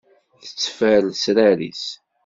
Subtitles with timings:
[0.43, 1.85] Tetteffer lesrar-is.